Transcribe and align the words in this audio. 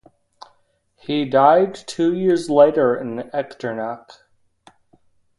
He 0.95 1.25
died 1.29 1.75
two 1.75 2.15
years 2.15 2.49
later 2.49 2.95
in 2.97 3.29
Echternach. 3.35 4.23